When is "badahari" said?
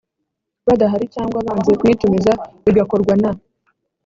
0.67-1.05